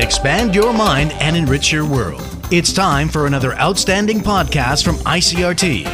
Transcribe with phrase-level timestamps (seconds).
[0.00, 2.22] Expand your mind and enrich your world.
[2.50, 5.86] It's time for another outstanding podcast from ICRT.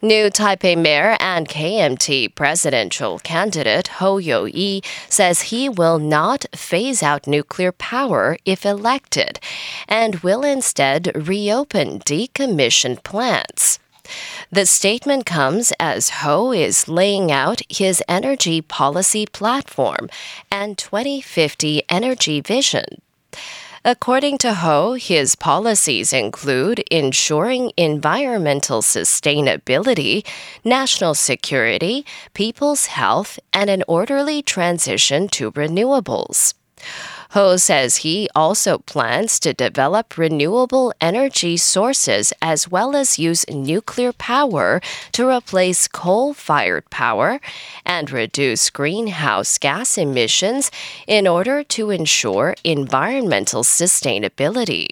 [0.00, 7.26] New Taipei Mayor and KMT presidential candidate Hou Yu-ih says he will not phase out
[7.26, 9.40] nuclear power if elected
[9.88, 13.80] and will instead reopen decommissioned plants.
[14.52, 20.08] The statement comes as Hou is laying out his energy policy platform
[20.52, 23.02] and 2050 energy vision.
[23.84, 30.26] According to Hou, his policies include ensuring environmental sustainability,
[30.64, 36.54] national security, people's health, and an orderly transition to renewables.
[37.32, 44.14] Hou says he also plans to develop renewable energy sources as well as use nuclear
[44.14, 44.80] power
[45.12, 47.38] to replace coal fired power
[47.84, 50.70] and reduce greenhouse gas emissions
[51.06, 54.88] in order to ensure environmental sustainability.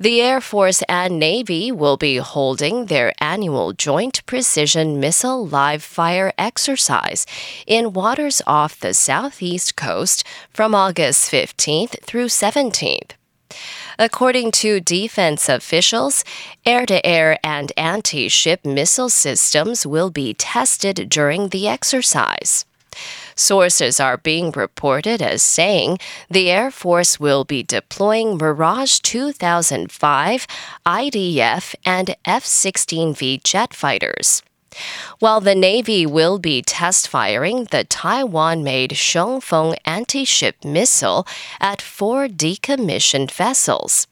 [0.00, 6.32] The Air Force and Navy will be holding their annual Joint Precision Missile Live Fire
[6.38, 7.26] exercise
[7.66, 10.22] in waters off the southeast coast
[10.54, 13.10] from August 15th through 17th.
[13.98, 16.22] According to defense officials,
[16.64, 22.64] air to air and anti ship missile systems will be tested during the exercise.
[23.34, 25.98] Sources are being reported as saying
[26.28, 30.46] the Air Force will be deploying Mirage 2000-5,
[30.84, 34.42] IDF, and F 16V jet fighters.
[35.18, 41.26] While the Navy will be test firing the Taiwan made Xiongfeng anti ship missile
[41.60, 44.06] at four decommissioned vessels.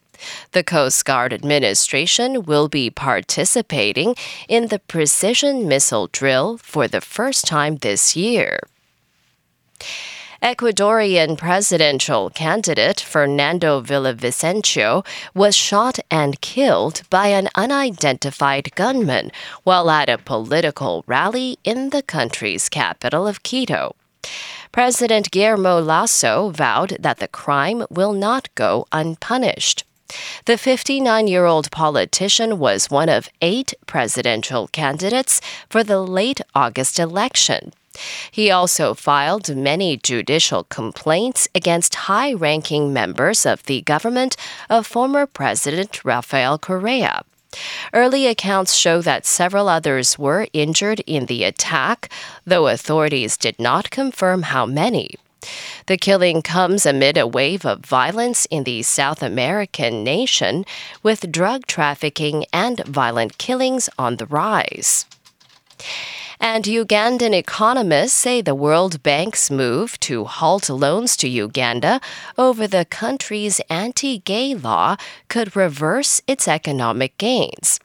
[0.51, 4.15] The Coast Guard administration will be participating
[4.47, 8.59] in the precision missile drill for the first time this year.
[10.41, 19.31] Ecuadorian presidential candidate Fernando Villavicencio was shot and killed by an unidentified gunman
[19.63, 23.95] while at a political rally in the country's capital of Quito.
[24.71, 29.83] President Guillermo Lasso vowed that the crime will not go unpunished.
[30.45, 36.99] The 59 year old politician was one of eight presidential candidates for the late August
[36.99, 37.73] election.
[38.31, 44.35] He also filed many judicial complaints against high ranking members of the government
[44.69, 47.23] of former President Rafael Correa.
[47.93, 52.09] Early accounts show that several others were injured in the attack,
[52.45, 55.15] though authorities did not confirm how many.
[55.85, 60.65] The killing comes amid a wave of violence in the South American nation,
[61.03, 65.05] with drug trafficking and violent killings on the rise.
[66.39, 71.99] And Ugandan economists say the World Bank's move to halt loans to Uganda
[72.37, 74.97] over the country's anti gay law
[75.29, 77.79] could reverse its economic gains.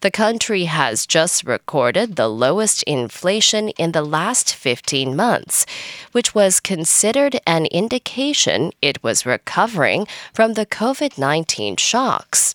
[0.00, 5.64] The country has just recorded the lowest inflation in the last 15 months,
[6.12, 12.54] which was considered an indication it was recovering from the COVID 19 shocks.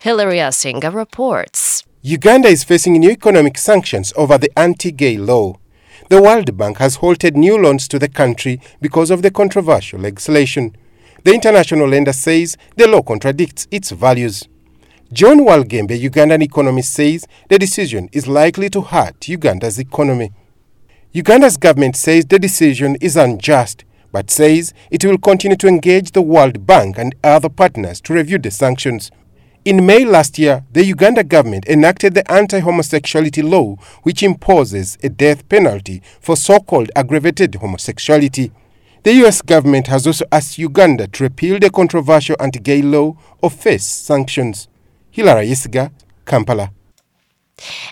[0.00, 1.84] Hilary Asinga reports.
[2.04, 5.54] Uganda is facing new economic sanctions over the anti gay law.
[6.08, 10.76] The World Bank has halted new loans to the country because of the controversial legislation.
[11.22, 14.48] The international lender says the law contradicts its values.
[15.12, 20.32] John Walugembe, Ugandan economist, says the decision is likely to hurt Uganda's economy.
[21.12, 26.22] Uganda's government says the decision is unjust, but says it will continue to engage the
[26.22, 29.12] World Bank and other partners to review the sanctions.
[29.64, 35.08] In May last year, the Uganda government enacted the anti homosexuality law, which imposes a
[35.08, 38.50] death penalty for so called aggravated homosexuality.
[39.04, 43.50] The US government has also asked Uganda to repeal the controversial anti gay law or
[43.50, 44.66] face sanctions.
[45.14, 45.92] Hilara Isiga,
[46.26, 46.72] Kampala.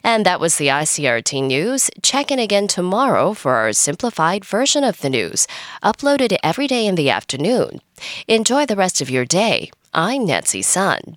[0.02, 1.88] And that was the ICRT news.
[2.02, 5.46] Check in again tomorrow for our simplified version of the news,
[5.84, 7.80] uploaded every day in the afternoon.
[8.26, 9.70] Enjoy the rest of your day.
[9.94, 11.16] I'm Nancy Sun.